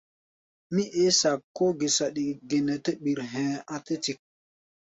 Mí 0.73 0.83
eé 1.01 1.09
sak, 1.19 1.39
kóó 1.55 1.71
gé 1.79 1.87
saɗi 1.97 2.25
ge 2.49 2.57
nɛ 2.67 2.73
ɓír 3.03 3.19
hɛ̧ɛ̧, 3.31 3.61
a̧ 3.73 3.79
tɛ́ 3.85 3.97
tik. 4.03 4.19